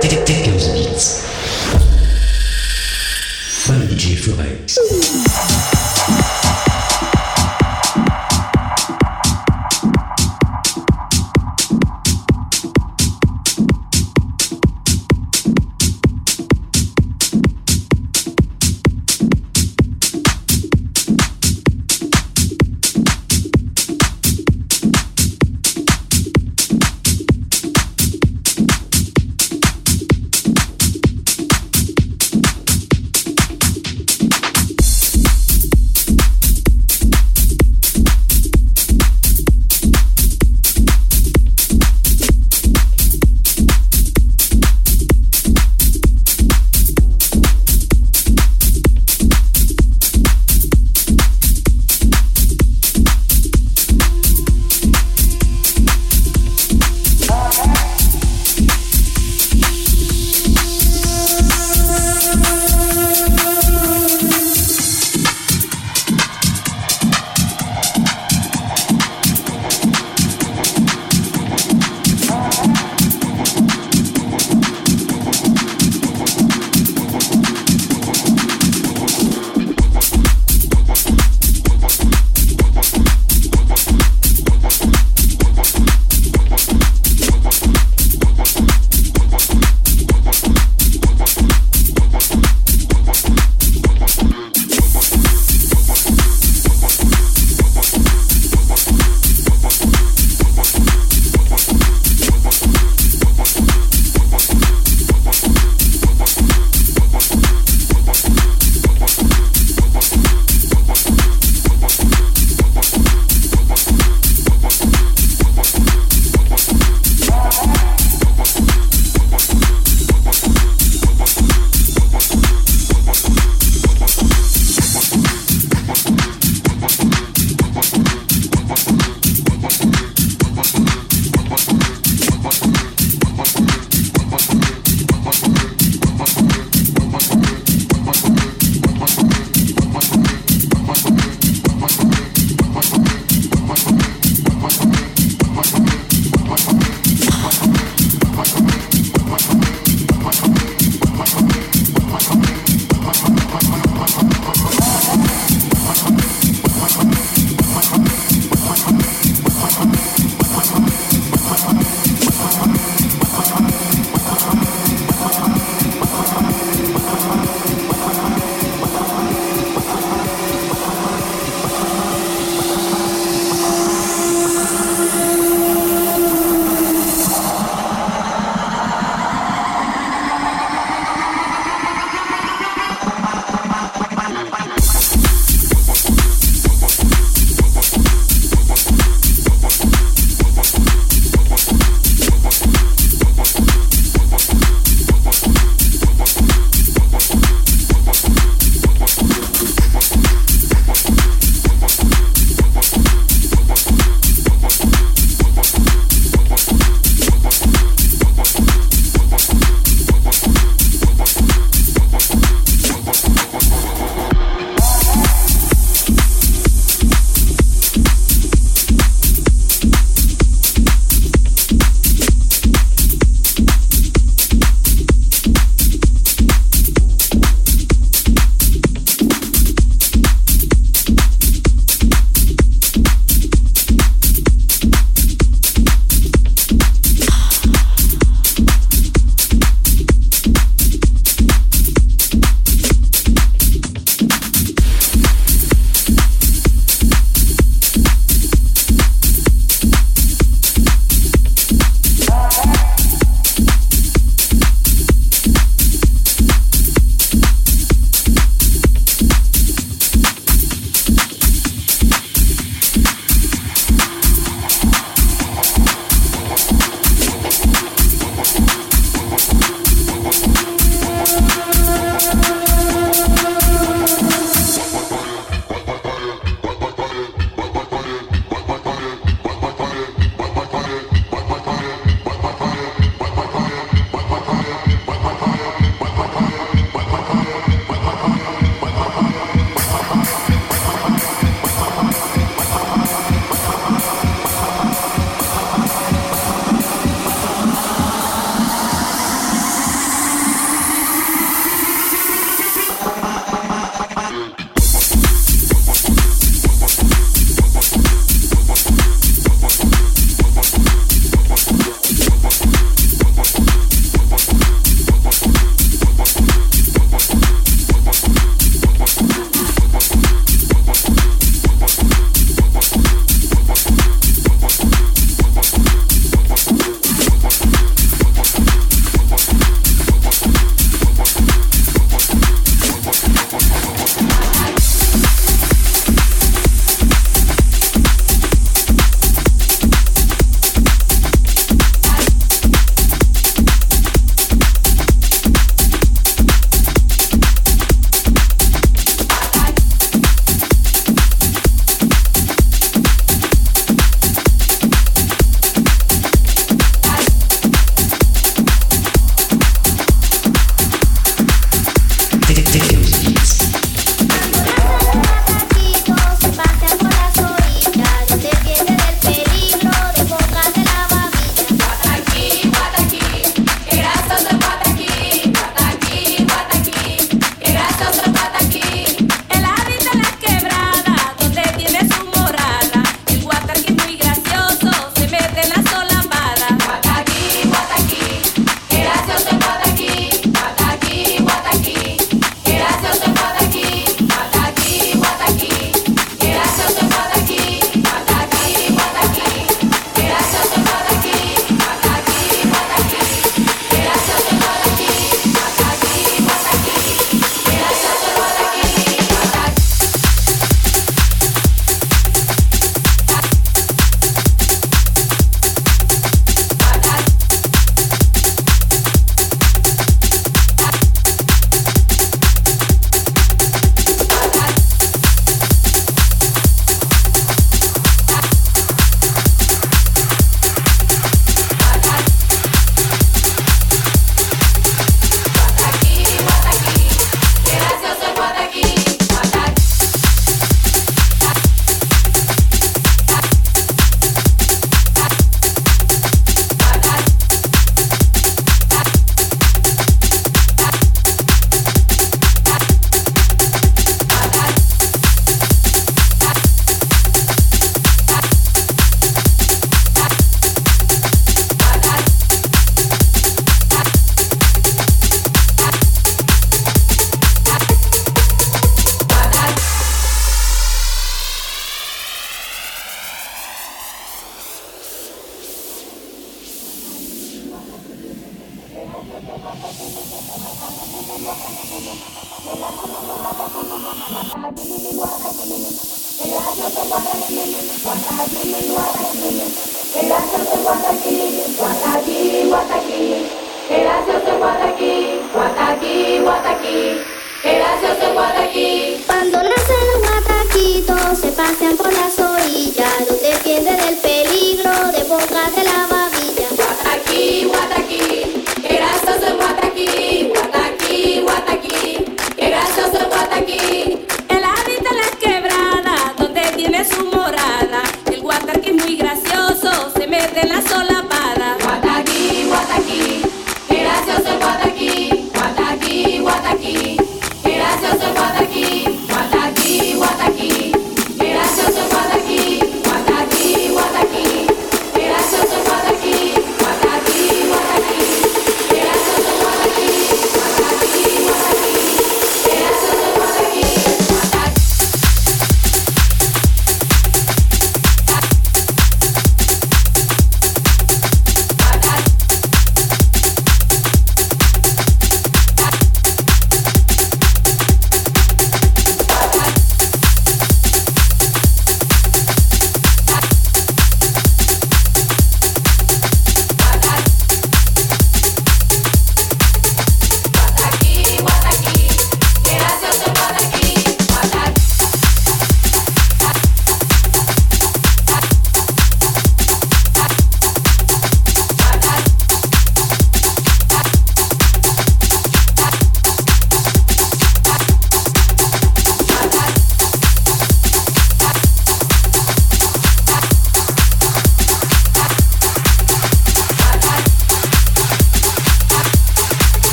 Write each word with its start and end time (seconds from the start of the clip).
Dickens 0.00 0.68
Beats. 0.68 1.77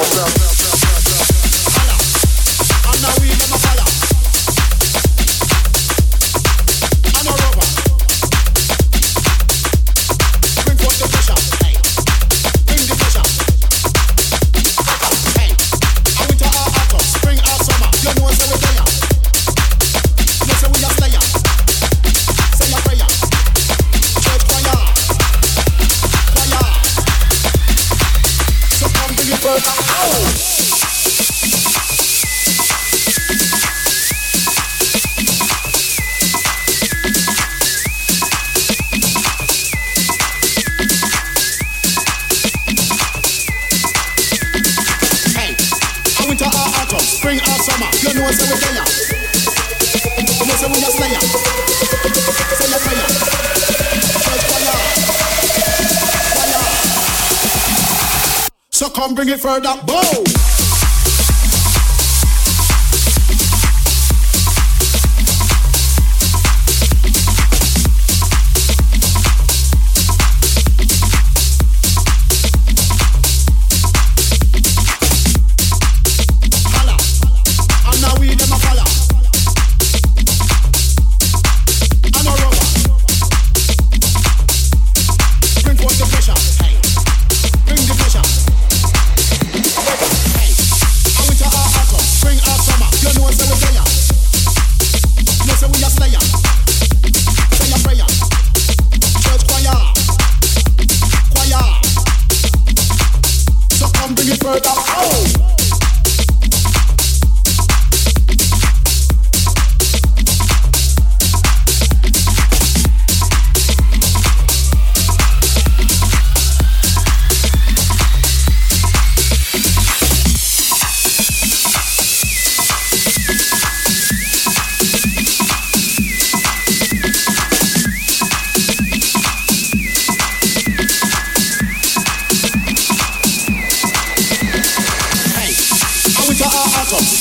Bring 0.00 0.67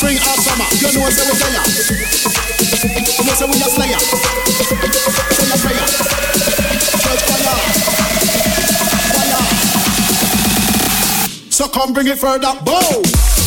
off 0.06 0.38
summer. 0.46 0.70
You 0.78 0.94
know. 0.94 1.10
You 3.18 3.26
know 3.26 3.34
say 3.34 3.50
prayer. 5.58 5.86
Fire. 7.02 7.18
Fire. 9.18 9.46
So 11.50 11.68
come 11.68 11.94
bring 11.94 12.08
it 12.08 12.20
further. 12.20 12.54
Bow. 12.64 13.47